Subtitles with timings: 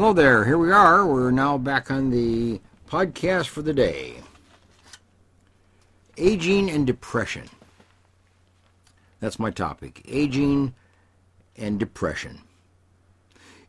[0.00, 0.46] Hello there.
[0.46, 1.06] Here we are.
[1.06, 4.14] We're now back on the podcast for the day.
[6.16, 7.50] Aging and depression.
[9.20, 10.00] That's my topic.
[10.08, 10.74] Aging
[11.54, 12.40] and depression.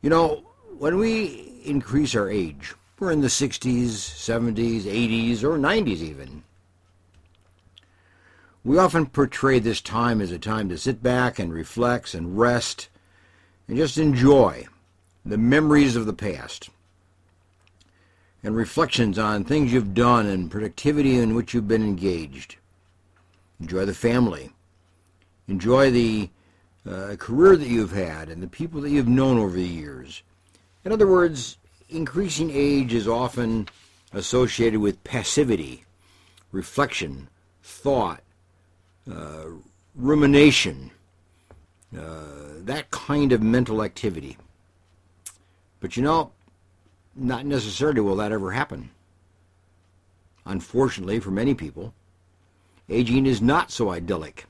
[0.01, 0.45] You know,
[0.77, 6.43] when we increase our age, we're in the 60s, 70s, 80s, or 90s even.
[8.63, 12.87] We often portray this time as a time to sit back and reflect and rest
[13.67, 14.69] and just enjoy
[15.25, 16.69] the memories of the past
[18.43, 22.55] and reflections on things you've done and productivity in which you've been engaged.
[23.59, 24.51] Enjoy the family.
[25.47, 26.29] Enjoy the
[26.89, 30.23] uh, career that you've had and the people that you've known over the years.
[30.83, 31.57] In other words,
[31.89, 33.67] increasing age is often
[34.13, 35.85] associated with passivity,
[36.51, 37.27] reflection,
[37.61, 38.21] thought,
[39.11, 39.45] uh,
[39.95, 40.91] rumination,
[41.97, 42.23] uh,
[42.63, 44.37] that kind of mental activity.
[45.81, 46.31] But you know,
[47.13, 48.91] not necessarily will that ever happen.
[50.45, 51.93] Unfortunately, for many people,
[52.87, 54.45] aging is not so idyllic.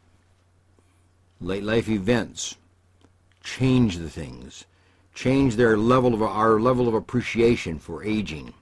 [1.40, 2.56] Late life events
[3.44, 4.66] change the things,
[5.16, 8.54] change their level of our level of appreciation for aging.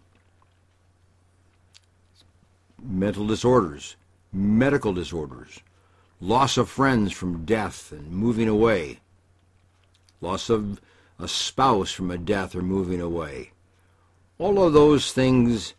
[2.81, 3.97] Mental disorders,
[4.31, 5.59] medical disorders,
[6.21, 8.99] loss of friends from death and moving away,
[10.21, 10.79] loss of
[11.19, 13.51] a spouse from a death or moving away.
[14.37, 15.73] All of those things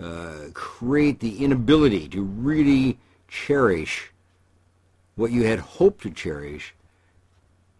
[0.00, 4.12] uh, create the inability to really cherish
[5.16, 6.74] what you had hoped to cherish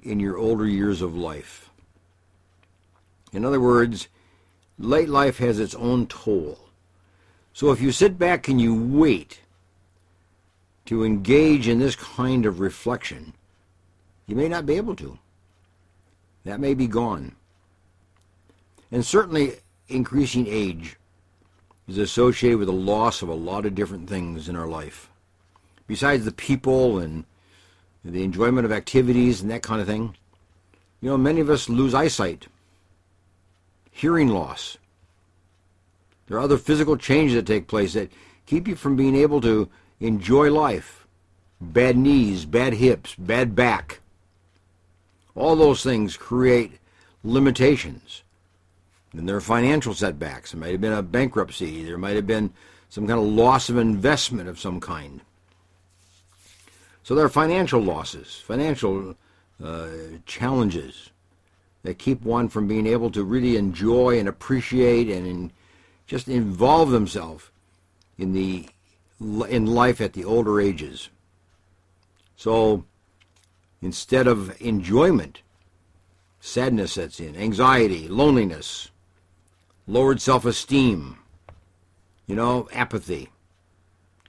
[0.02, 1.70] in your older years of life.
[3.32, 4.08] In other words,
[4.78, 6.58] late life has its own toll.
[7.52, 9.40] So if you sit back and you wait
[10.86, 13.34] to engage in this kind of reflection,
[14.26, 15.18] you may not be able to.
[16.48, 17.32] That may be gone.
[18.90, 19.56] And certainly
[19.88, 20.96] increasing age
[21.86, 25.10] is associated with the loss of a lot of different things in our life.
[25.86, 27.26] Besides the people and
[28.02, 30.16] the enjoyment of activities and that kind of thing,
[31.02, 32.46] you know, many of us lose eyesight,
[33.90, 34.78] hearing loss.
[36.28, 38.10] There are other physical changes that take place that
[38.46, 39.68] keep you from being able to
[40.00, 41.06] enjoy life.
[41.60, 44.00] Bad knees, bad hips, bad back.
[45.34, 46.72] All those things create
[47.22, 48.22] limitations.
[49.12, 50.52] And there are financial setbacks.
[50.52, 51.84] There might have been a bankruptcy.
[51.84, 52.52] There might have been
[52.88, 55.20] some kind of loss of investment of some kind.
[57.02, 59.16] So there are financial losses, financial
[59.62, 59.88] uh,
[60.26, 61.10] challenges
[61.82, 65.52] that keep one from being able to really enjoy and appreciate and in,
[66.06, 67.50] just involve themselves
[68.18, 68.68] in the
[69.48, 71.08] in life at the older ages.
[72.36, 72.84] So
[73.82, 75.42] instead of enjoyment,
[76.40, 78.90] sadness sets in, anxiety, loneliness,
[79.86, 81.18] lowered self-esteem,
[82.26, 83.28] you know, apathy,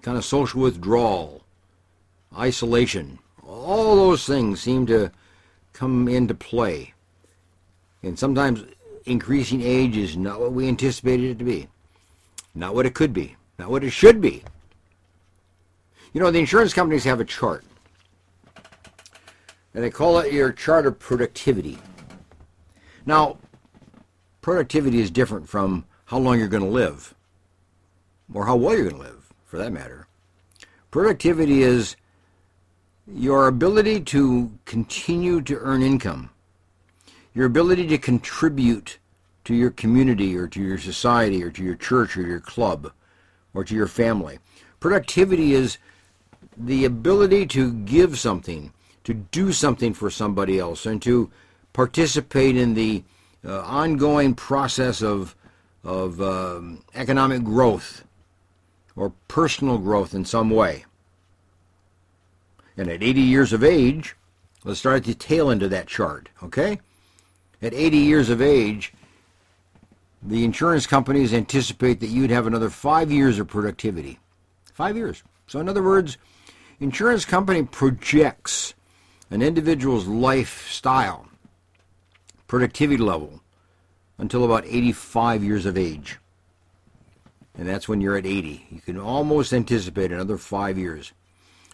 [0.01, 1.43] kind of social withdrawal,
[2.37, 3.19] isolation.
[3.45, 5.11] All those things seem to
[5.73, 6.93] come into play.
[8.03, 8.63] And sometimes
[9.05, 11.67] increasing age is not what we anticipated it to be,
[12.55, 14.43] not what it could be, not what it should be.
[16.13, 17.65] You know, the insurance companies have a chart,
[19.73, 21.77] and they call it your chart of productivity.
[23.05, 23.37] Now,
[24.41, 27.13] productivity is different from how long you're going to live,
[28.33, 30.07] or how well you're going to live, for that matter.
[30.91, 31.95] Productivity is
[33.07, 36.29] your ability to continue to earn income,
[37.33, 38.97] your ability to contribute
[39.45, 42.91] to your community or to your society or to your church or your club
[43.53, 44.39] or to your family.
[44.79, 45.77] Productivity is
[46.57, 48.71] the ability to give something,
[49.03, 51.31] to do something for somebody else, and to
[51.73, 53.03] participate in the
[53.45, 55.35] uh, ongoing process of,
[55.83, 58.03] of um, economic growth
[58.95, 60.85] or personal growth in some way.
[62.75, 64.15] And at 80 years of age,
[64.63, 66.79] let's start at the tail end of that chart, okay?
[67.61, 68.93] At 80 years of age,
[70.21, 74.19] the insurance companies anticipate that you'd have another five years of productivity.
[74.73, 75.23] Five years.
[75.47, 76.17] So, in other words,
[76.79, 78.73] insurance company projects
[79.31, 81.27] an individual's lifestyle,
[82.47, 83.41] productivity level,
[84.17, 86.17] until about 85 years of age.
[87.57, 88.67] And that's when you're at 80.
[88.71, 91.13] You can almost anticipate another five years.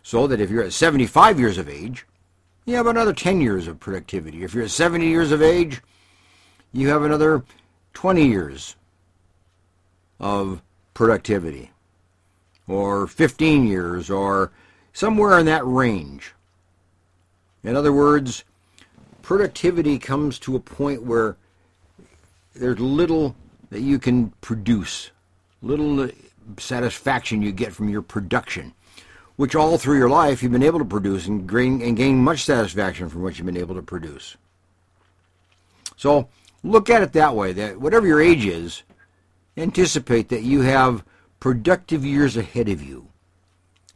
[0.03, 2.05] So that if you're at 75 years of age,
[2.65, 4.43] you have another 10 years of productivity.
[4.43, 5.81] If you're at 70 years of age,
[6.73, 7.43] you have another
[7.93, 8.75] 20 years
[10.19, 10.61] of
[10.93, 11.71] productivity,
[12.67, 14.51] or 15 years, or
[14.93, 16.34] somewhere in that range.
[17.65, 18.43] In other words,
[19.21, 21.35] productivity comes to a point where
[22.53, 23.35] there's little
[23.71, 25.09] that you can produce,
[25.61, 26.09] little
[26.57, 28.73] satisfaction you get from your production,
[29.35, 32.43] which all through your life you've been able to produce and gain, and gain much
[32.43, 34.37] satisfaction from what you've been able to produce.
[35.97, 36.29] So
[36.63, 38.83] look at it that way, that whatever your age is,
[39.57, 41.03] anticipate that you have
[41.39, 43.07] productive years ahead of you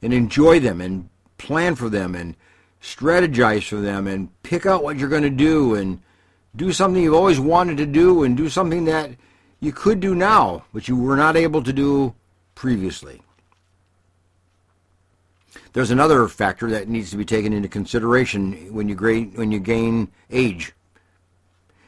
[0.02, 1.08] and enjoy them and
[1.38, 2.36] plan for them and
[2.82, 6.02] strategize for them and pick out what you're going to do and
[6.56, 9.12] do something you've always wanted to do and do something that
[9.60, 12.14] you could do now but you were not able to do
[12.56, 13.22] previously.
[15.74, 19.60] There's another factor that needs to be taken into consideration when you, grade, when you
[19.60, 20.74] gain age.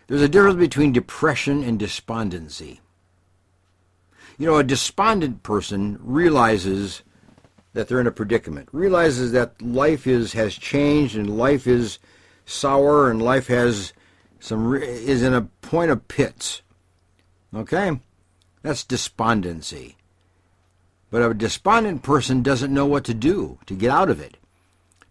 [0.08, 2.82] There's a difference between depression and despondency.
[4.38, 7.02] You know, a despondent person realizes
[7.74, 12.00] that they're in a predicament, realizes that life is has changed and life is
[12.46, 13.94] sour and life has
[14.40, 16.62] some is in a point of pits.
[17.56, 18.00] Okay?
[18.62, 19.98] That's despondency.
[21.10, 24.38] But a despondent person doesn't know what to do to get out of it.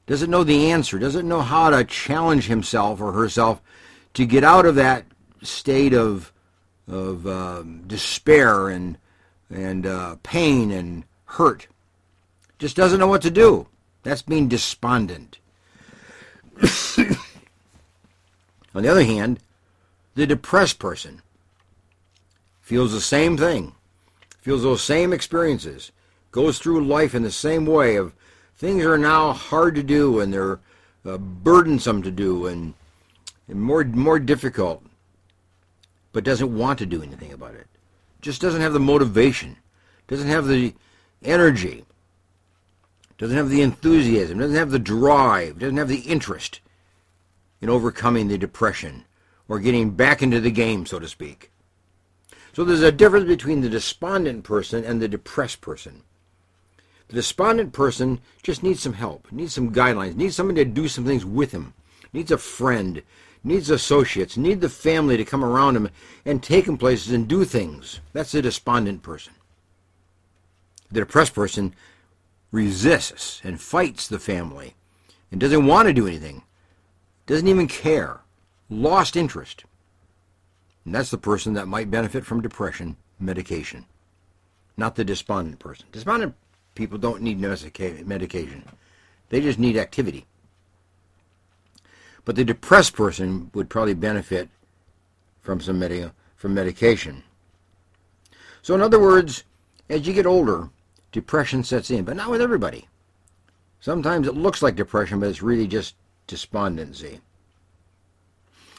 [0.07, 3.63] Doesn't know the answer, doesn't know how to challenge himself or herself
[4.15, 5.05] to get out of that
[5.43, 6.33] state of
[6.89, 8.99] of um, despair and
[9.49, 11.69] and uh, pain and hurt.
[12.61, 13.67] Just doesn't know what to do.
[14.03, 15.39] That's being despondent.
[18.75, 19.41] On the other hand,
[20.15, 21.23] the depressed person
[22.61, 23.73] feels the same thing,
[24.43, 25.91] feels those same experiences,
[26.33, 28.13] goes through life in the same way of
[28.57, 30.61] things are now hard to do and they're
[31.07, 32.75] uh, burdensome to do and,
[33.49, 34.85] and more more difficult,
[36.13, 37.67] but doesn't want to do anything about it.
[38.21, 39.57] Just doesn't have the motivation,
[40.09, 40.75] doesn't have the
[41.25, 41.85] energy,
[43.21, 46.61] doesn't have the enthusiasm, doesn't have the drive, doesn't have the interest
[47.61, 49.05] in overcoming the depression
[49.47, 51.51] or getting back into the game, so to speak.
[52.55, 56.03] So there's a difference between the despondent person and the depressed person.
[57.09, 61.05] The despondent person just needs some help, needs some guidelines, needs somebody to do some
[61.05, 61.75] things with him,
[62.15, 63.03] needs a friend,
[63.45, 65.91] needs associates, needs the family to come around him
[66.25, 68.01] and take him places and do things.
[68.15, 69.35] That's the despondent person.
[70.91, 71.75] The depressed person
[72.51, 74.75] resists and fights the family
[75.31, 76.43] and doesn't want to do anything,
[77.27, 78.21] doesn't even care,
[78.69, 79.65] lost interest.
[80.85, 83.85] And that's the person that might benefit from depression medication,
[84.77, 85.87] not the despondent person.
[85.93, 86.35] Despondent
[86.75, 88.65] people don't need medication,
[89.29, 90.27] they just need activity.
[92.25, 94.49] But the depressed person would probably benefit
[95.41, 97.23] from some medi- from medication.
[98.63, 99.45] So, in other words,
[99.89, 100.71] as you get older,
[101.13, 102.89] depression sets in, but not with everybody.
[103.81, 105.95] Sometimes it looks like depression, but it's really just
[106.27, 107.21] despondency.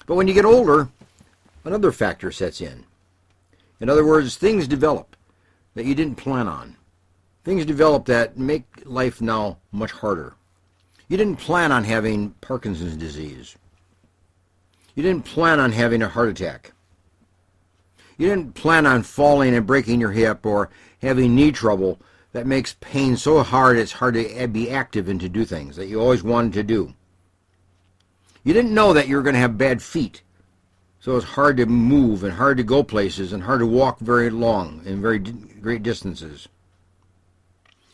[0.05, 0.89] But when you get older,
[1.65, 2.85] another factor sets in.
[3.79, 5.15] In other words, things develop
[5.73, 6.75] that you didn't plan on.
[7.43, 10.35] Things develop that make life now much harder.
[11.07, 13.57] You didn't plan on having Parkinson's disease.
[14.95, 16.73] You didn't plan on having a heart attack.
[18.17, 20.69] You didn't plan on falling and breaking your hip or
[21.01, 21.99] having knee trouble
[22.33, 25.87] that makes pain so hard it's hard to be active and to do things that
[25.87, 26.93] you always wanted to do.
[28.43, 30.23] You didn't know that you were going to have bad feet,
[30.99, 34.29] so it's hard to move and hard to go places and hard to walk very
[34.29, 36.47] long and very great distances.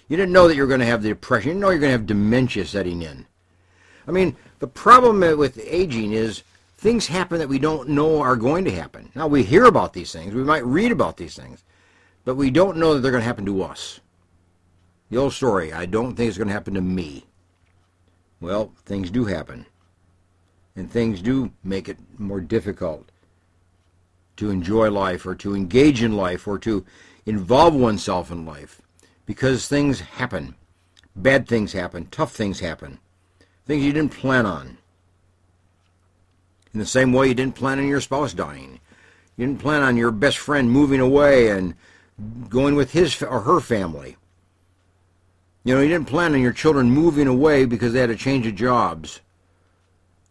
[0.07, 1.49] You didn't know that you were going to have the depression.
[1.49, 3.25] You didn't know you're going to have dementia setting in.
[4.07, 6.43] I mean, the problem with aging is
[6.77, 9.11] things happen that we don't know are going to happen.
[9.15, 10.33] Now, we hear about these things.
[10.33, 11.63] We might read about these things.
[12.23, 13.99] But we don't know that they're going to happen to us.
[15.09, 17.25] The old story, I don't think it's going to happen to me.
[18.41, 19.65] Well, things do happen.
[20.75, 23.11] And things do make it more difficult
[24.35, 26.85] to enjoy life or to engage in life or to
[27.25, 28.81] involve oneself in life
[29.25, 30.55] because things happen.
[31.15, 32.05] Bad things happen.
[32.07, 32.99] Tough things happen.
[33.65, 34.77] Things you didn't plan on.
[36.73, 38.79] In the same way you didn't plan on your spouse dying.
[39.35, 41.73] You didn't plan on your best friend moving away and
[42.49, 44.15] going with his or her family.
[45.67, 48.47] You know, you didn't plan on your children moving away because they had a change
[48.47, 49.19] of jobs.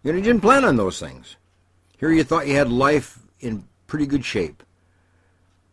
[0.02, 1.37] You know, you didn't plan on those things.
[1.99, 4.62] Here you thought you had life in pretty good shape.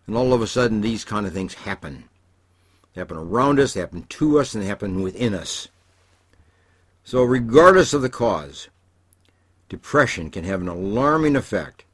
[0.06, 2.10] And all of a sudden, these kind of things happen.
[2.94, 5.70] They happen around us, they happen to us, and they happen within us.
[7.06, 8.68] So, regardless of the cause,
[9.70, 11.86] depression can have an alarming effect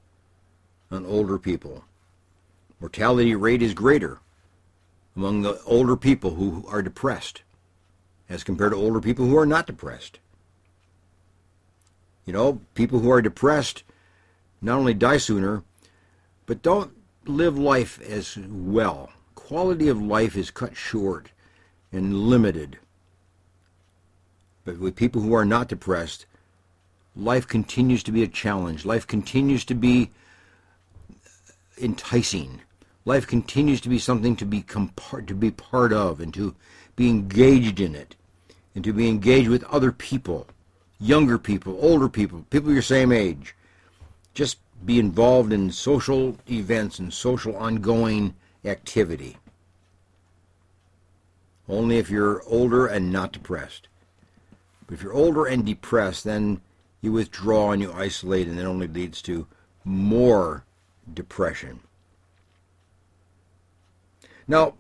[0.90, 1.84] on older people.
[2.80, 4.22] Mortality rate is greater
[5.16, 7.44] among the older people who are depressed
[8.30, 10.20] as compared to older people who are not depressed.
[12.26, 13.84] You know, people who are depressed
[14.62, 15.64] not only die sooner,
[16.46, 16.92] but don't
[17.26, 19.10] live life as well.
[19.36, 21.32] Quality of life is cut short
[21.92, 22.78] and limited.
[24.66, 26.26] But with people who are not depressed,
[27.16, 28.86] life continues to be a challenge.
[28.86, 30.12] Life continues to be
[31.82, 32.62] enticing.
[33.06, 36.56] Life continues to be something to part, to be part of, and to
[36.96, 38.16] be engaged in it,
[38.80, 40.48] and to be engaged with other people,
[41.02, 43.54] younger people, older people, people your same age.
[44.34, 48.34] Just be involved in social events and social ongoing
[48.64, 49.36] activity.
[51.68, 53.90] Only if you're older and not depressed.
[54.88, 56.62] But if you're older and depressed, then
[57.02, 59.46] you withdraw and you isolate, and it only leads to
[59.84, 60.64] more
[61.14, 61.82] depression.
[64.48, 64.76] Now,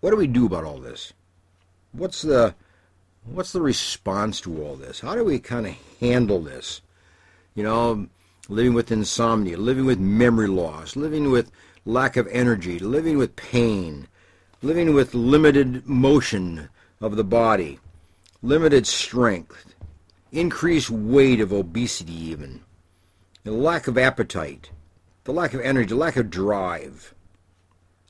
[0.00, 1.14] what do we do about all this?
[1.92, 2.54] What's the
[3.24, 5.00] what's the response to all this?
[5.00, 6.80] How do we kind of handle this?
[7.54, 8.08] You know,
[8.48, 11.50] living with insomnia, living with memory loss, living with
[11.84, 14.08] lack of energy, living with pain,
[14.62, 16.68] living with limited motion
[17.00, 17.78] of the body,
[18.42, 19.74] limited strength,
[20.30, 22.60] increased weight of obesity even,
[23.44, 24.70] the lack of appetite,
[25.24, 27.14] the lack of energy, the lack of drive.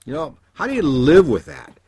[0.04, 1.78] You know, how do you live with that?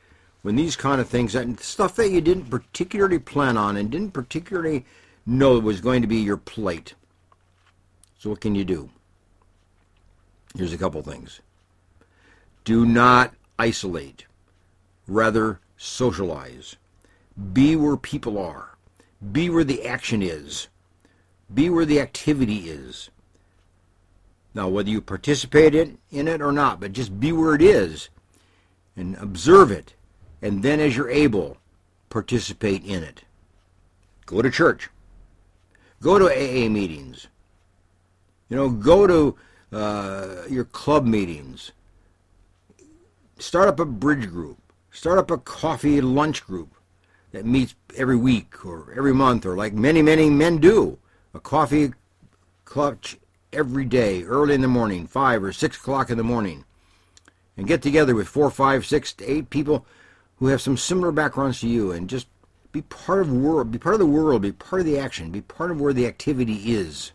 [0.45, 4.11] When these kind of things, and stuff that you didn't particularly plan on and didn't
[4.11, 4.85] particularly
[5.25, 6.93] know was going to be your plate.
[8.19, 8.91] So what can you do?
[10.55, 11.41] Here's a couple things.
[12.63, 14.27] Do not isolate.
[15.09, 16.77] Rather, socialize.
[17.55, 18.77] Be where people are.
[19.33, 20.69] Be where the action is.
[21.55, 23.09] Be where the activity is.
[24.53, 28.11] Now, whether you participate in, in it or not, but just be where it is
[28.95, 29.95] and observe it.
[30.45, 31.57] And then, as you're able,
[32.11, 33.23] participate in it.
[34.27, 34.91] Go to church.
[36.03, 37.29] Go to AA meetings.
[38.51, 39.37] You know, go to
[39.73, 41.73] uh, your club meetings.
[43.39, 44.59] Start up a bridge group.
[44.91, 46.75] Start up a coffee lunch group
[47.33, 50.99] that meets every week or every month or like many, many men do.
[51.33, 51.95] A coffee
[52.67, 53.17] clutch
[53.51, 56.67] every day, early in the morning, 5 or 6 o'clock in the morning.
[57.57, 59.87] And get together with four, five, six, eight people
[60.39, 62.27] who have some similar backgrounds to you and just
[62.73, 65.41] be part of world, be part of the world, be part of the action, be
[65.41, 67.13] part of where the activity is.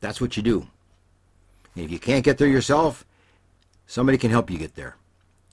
[0.00, 0.66] That's what you do.
[1.74, 3.04] And if you can't get there yourself,
[3.86, 4.96] somebody can help you get there.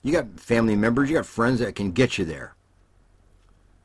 [0.02, 2.54] You got family members, you got friends that can get you there.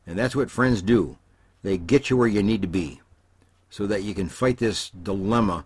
[0.07, 1.17] And that's what friends do.
[1.63, 3.01] They get you where you need to be
[3.69, 5.65] so that you can fight this dilemma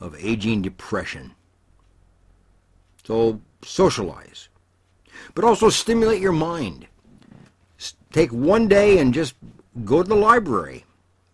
[0.00, 1.32] of aging depression.
[3.04, 4.48] So socialize.
[5.34, 6.86] But also stimulate your mind.
[8.12, 9.34] Take one day and just
[9.84, 10.84] go to the library.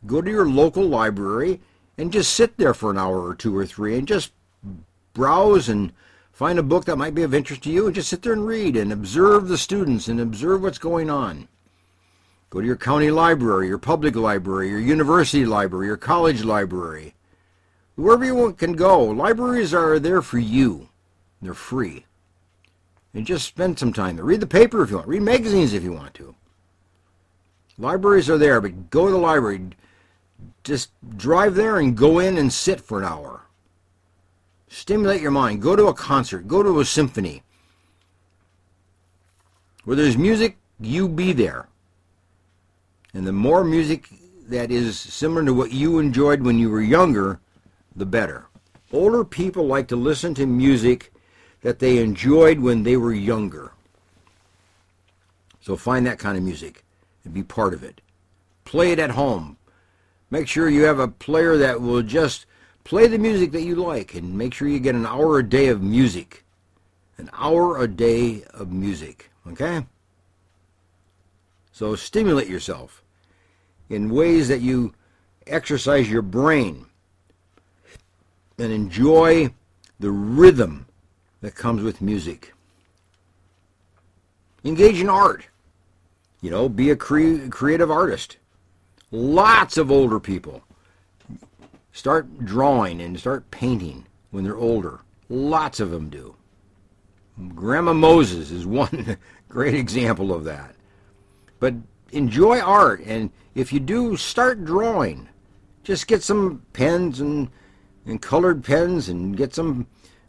[0.06, 1.60] Go to your local library
[1.96, 4.32] and just sit there for an hour or two or three and just
[5.12, 5.92] browse and
[6.32, 8.46] find a book that might be of interest to you and just sit there and
[8.46, 11.48] read and observe the students and observe what's going on.
[12.50, 17.14] Go to your county library, your public library, your university library, your college library.
[17.96, 20.88] Wherever you want can go, libraries are there for you.
[21.42, 22.06] They're free.
[23.18, 24.24] And just spend some time there.
[24.24, 25.08] Read the paper if you want.
[25.08, 26.36] Read magazines if you want to.
[27.76, 29.70] Libraries are there, but go to the library
[30.62, 33.42] just drive there and go in and sit for an hour.
[34.68, 35.60] Stimulate your mind.
[35.60, 36.46] Go to a concert.
[36.46, 37.42] Go to a symphony.
[39.82, 41.66] Where there's music, you be there.
[43.14, 44.10] And the more music
[44.46, 47.40] that is similar to what you enjoyed when you were younger,
[47.96, 48.46] the better.
[48.92, 51.12] Older people like to listen to music
[51.62, 53.72] that they enjoyed when they were younger.
[55.60, 56.84] So find that kind of music
[57.24, 58.00] and be part of it.
[58.64, 59.56] Play it at home.
[60.30, 62.46] Make sure you have a player that will just
[62.84, 65.68] play the music that you like and make sure you get an hour a day
[65.68, 66.44] of music.
[67.18, 69.84] An hour a day of music, okay?
[71.72, 73.02] So stimulate yourself
[73.88, 74.94] in ways that you
[75.46, 76.86] exercise your brain
[78.58, 79.52] and enjoy
[80.00, 80.86] the rhythm
[81.40, 82.54] that comes with music.
[84.64, 85.48] Engage in art.
[86.40, 88.36] You know, be a cre- creative artist.
[89.10, 90.62] Lots of older people
[91.98, 95.00] start drawing and start painting when they're older.
[95.28, 96.36] Lots of them do.
[97.54, 99.16] Grandma Moses is one
[99.48, 100.74] great example of that.
[101.58, 101.74] But
[102.12, 105.28] enjoy art, and if you do, start drawing.
[105.82, 107.50] Just get some pens and,
[108.06, 109.86] and colored pens and get some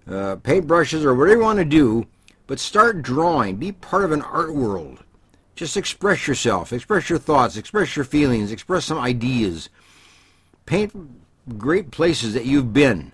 [0.09, 2.05] uh, paintbrushes or whatever you want to do,
[2.47, 3.55] but start drawing.
[3.55, 5.03] Be part of an art world.
[5.55, 9.69] Just express yourself, express your thoughts, express your feelings, express some ideas.
[10.65, 10.93] Paint
[11.57, 13.11] great places that you've been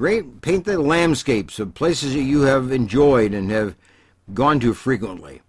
[0.00, 3.76] Great, paint the landscapes of places that you have enjoyed and have
[4.32, 5.42] gone to frequently.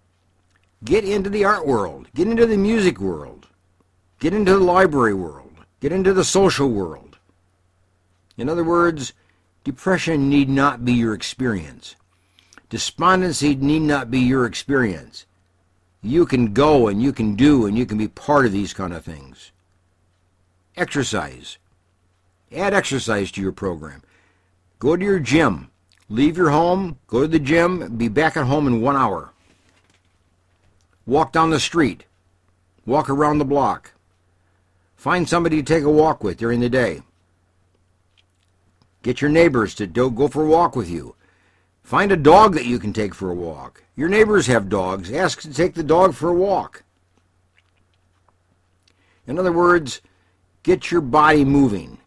[0.84, 2.08] Get into the art world.
[2.14, 3.46] Get into the music world.
[4.18, 5.52] Get into the library world.
[5.80, 7.16] Get into the social world.
[8.36, 9.14] In other words,
[9.64, 11.96] depression need not be your experience.
[12.68, 15.26] Despondency need not be your experience.
[16.02, 18.92] You can go and you can do and you can be part of these kind
[18.92, 19.52] of things.
[20.76, 21.58] Exercise.
[22.50, 24.02] Add exercise to your program.
[24.78, 25.70] Go to your gym.
[26.08, 29.32] Leave your home, go to the gym, be back at home in one hour.
[31.06, 32.04] Walk down the street.
[32.84, 33.92] Walk around the block.
[34.96, 37.00] Find somebody to take a walk with during the day.
[39.02, 41.16] Get your neighbors to go for a walk with you.
[41.82, 43.82] Find a dog that you can take for a walk.
[43.96, 45.12] Your neighbors have dogs.
[45.12, 46.84] Ask to take the dog for a walk.
[49.26, 50.00] In other words,
[50.62, 51.98] get your body moving.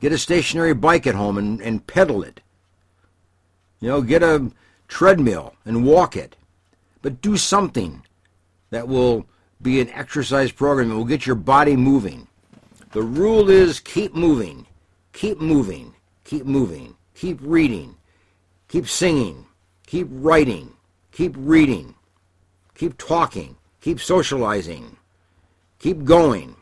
[0.00, 2.40] Get a stationary bike at home and, and pedal it.
[3.80, 4.50] You know, get a
[4.88, 6.36] treadmill and walk it.
[7.02, 8.02] But do something
[8.70, 9.26] that will
[9.62, 12.26] be an exercise program that will get your body moving.
[12.92, 14.66] The rule is keep moving,
[15.12, 15.94] keep moving,
[16.30, 17.96] keep moving, keep reading,
[18.68, 19.44] keep singing,
[19.84, 20.72] keep writing,
[21.10, 21.92] keep reading,
[22.72, 24.96] keep talking, keep socializing,
[25.80, 26.54] keep going.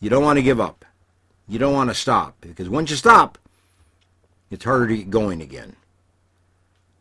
[0.00, 0.86] You don't want to give up.
[1.46, 3.36] You don't want to stop because once you stop,
[4.50, 5.76] it's harder to get going again.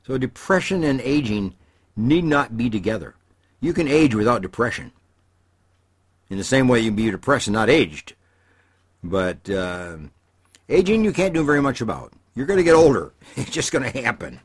[0.06, 1.56] So depression and aging
[1.96, 3.16] need not be together.
[3.62, 4.92] You can age without depression.
[6.30, 8.16] In the same way you can be depressed and not aged.
[9.02, 9.98] But uh,
[10.70, 12.13] aging you can't do very much about.
[12.36, 13.13] You're going to get older.
[13.36, 14.39] It's just going to happen.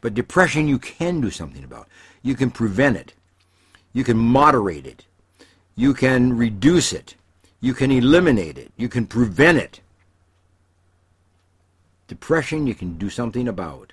[0.00, 1.88] But depression you can do something about.
[2.22, 3.14] You can prevent it.
[3.92, 5.04] You can moderate it.
[5.76, 7.14] You can reduce it.
[7.60, 8.72] You can eliminate it.
[8.76, 9.80] You can prevent it.
[12.08, 13.92] Depression you can do something about.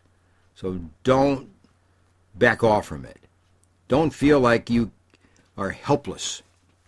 [0.56, 1.50] So don't
[2.36, 3.20] back off from it.
[3.88, 4.92] Don't feel like you
[5.58, 6.42] are helpless.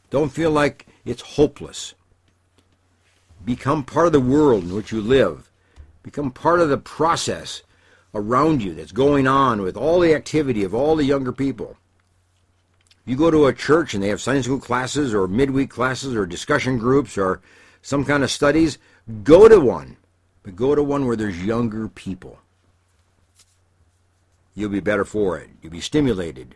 [0.09, 1.95] Don't feel like it's hopeless.
[3.45, 5.49] Become part of the world in which you live.
[6.01, 7.63] Become part of the process
[8.13, 11.77] around you that's going on with all the activity of all the younger people.
[13.05, 16.25] You go to a church and they have Sunday school classes or midweek classes or
[16.25, 17.41] discussion groups or
[17.81, 18.77] some kind of studies,
[19.23, 19.97] go to one.
[20.43, 22.39] But go to one where there's younger people.
[24.55, 25.49] You'll be better for it.
[25.61, 26.55] You'll be stimulated.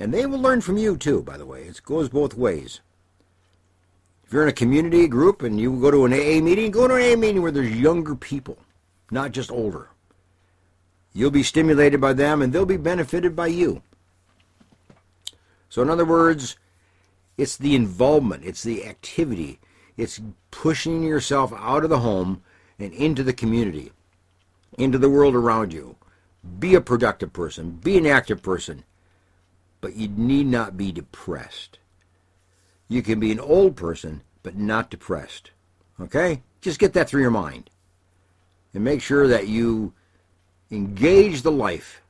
[0.00, 1.62] And they will learn from you too, by the way.
[1.62, 2.80] It goes both ways.
[4.28, 6.96] If you're in a community group and you go to an AA meeting, go to
[6.96, 8.58] an AA meeting where there's younger people,
[9.10, 9.88] not just older.
[11.14, 13.80] You'll be stimulated by them and they'll be benefited by you.
[15.70, 16.58] So, in other words,
[17.38, 19.60] it's the involvement, it's the activity,
[19.96, 22.42] it's pushing yourself out of the home
[22.78, 23.92] and into the community,
[24.76, 25.96] into the world around you.
[26.58, 28.84] Be a productive person, be an active person,
[29.80, 31.78] but you need not be depressed.
[32.88, 35.50] You can be an old person, but not depressed.
[36.00, 36.42] Okay?
[36.60, 37.70] Just get that through your mind.
[38.74, 39.92] And make sure that you
[40.70, 42.02] engage the life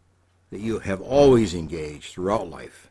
[0.50, 2.90] that you have always engaged throughout life.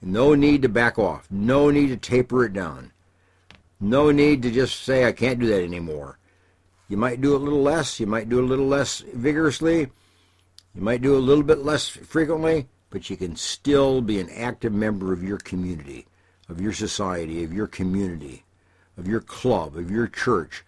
[0.00, 1.26] No need to back off.
[1.30, 2.92] No need to taper it down.
[3.80, 6.18] No need to just say, I can't do that anymore.
[6.88, 7.98] You might do a little less.
[7.98, 9.90] You might do a little less vigorously.
[10.74, 14.72] You might do a little bit less frequently, but you can still be an active
[14.72, 16.06] member of your community,
[16.48, 18.44] of your society, of your community,
[18.96, 20.64] of your club, of your church,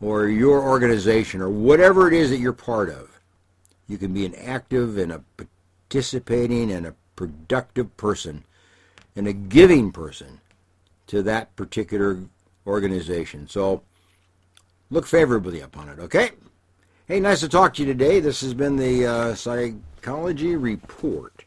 [0.00, 3.20] or your organization, or whatever it is that you're part of.
[3.88, 5.22] You can be an active and a
[5.88, 8.44] participating and a productive person
[9.16, 10.40] and a giving person
[11.08, 12.20] to that particular
[12.66, 13.48] organization.
[13.48, 13.82] So
[14.90, 16.30] look favorably upon it, okay?
[17.06, 18.20] Hey, nice to talk to you today.
[18.20, 21.44] This has been the uh, Psychology Report.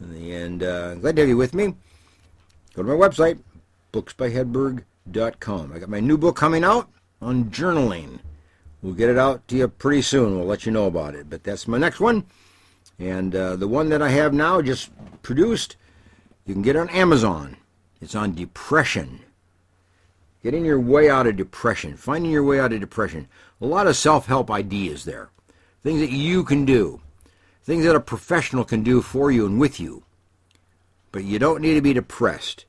[0.00, 1.74] And uh, glad to have you with me.
[2.78, 3.40] Go to my website,
[3.92, 5.72] booksbyhedberg.com.
[5.72, 6.88] I got my new book coming out
[7.20, 8.20] on journaling.
[8.82, 10.38] We'll get it out to you pretty soon.
[10.38, 11.28] We'll let you know about it.
[11.28, 12.24] But that's my next one.
[13.00, 14.90] And uh, the one that I have now just
[15.22, 15.74] produced,
[16.46, 17.56] you can get on Amazon.
[18.00, 19.24] It's on depression.
[20.44, 23.26] Getting your way out of depression, finding your way out of depression.
[23.60, 25.30] A lot of self help ideas there.
[25.82, 27.00] Things that you can do,
[27.64, 30.04] things that a professional can do for you and with you.
[31.10, 32.66] But you don't need to be depressed.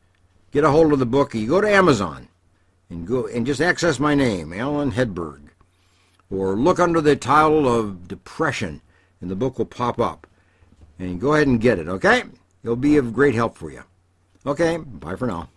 [0.51, 1.33] Get a hold of the book.
[1.35, 2.27] You go to Amazon
[2.89, 5.41] and go and just access my name, Alan Hedberg.
[6.31, 8.81] Or look under the title of Depression
[9.21, 10.27] and the book will pop up.
[10.97, 12.23] And go ahead and get it, okay?
[12.63, 13.83] It'll be of great help for you.
[14.45, 15.49] Okay, bye for now.